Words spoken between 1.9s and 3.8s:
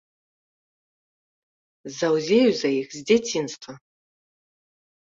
Заўзею за іх з дзяцінства.